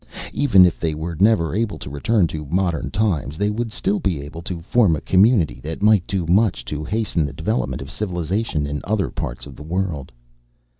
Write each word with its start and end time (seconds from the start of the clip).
Even 0.33 0.65
if 0.65 0.79
they 0.79 0.95
were 0.95 1.15
never 1.19 1.53
able 1.53 1.77
to 1.77 1.87
return 1.87 2.25
to 2.25 2.47
modern 2.47 2.89
times 2.89 3.37
they 3.37 3.51
would 3.51 3.71
still 3.71 3.99
be 3.99 4.19
able 4.23 4.41
to 4.41 4.59
form 4.63 4.95
a 4.95 5.01
community 5.01 5.59
that 5.59 5.83
might 5.83 6.07
do 6.07 6.25
much 6.25 6.65
to 6.65 6.83
hasten 6.83 7.23
the 7.23 7.31
development 7.33 7.83
of 7.83 7.91
civilization 7.91 8.65
in 8.65 8.81
other 8.83 9.11
parts 9.11 9.45
of 9.45 9.55
the 9.55 9.61
world. 9.61 10.11